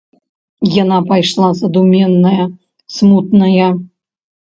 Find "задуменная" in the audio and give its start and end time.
1.61-2.43